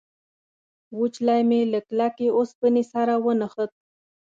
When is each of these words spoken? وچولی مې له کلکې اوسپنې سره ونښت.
وچولی 0.99 1.41
مې 1.49 1.61
له 1.73 1.79
کلکې 1.87 2.27
اوسپنې 2.37 2.83
سره 2.93 3.13
ونښت. 3.25 3.71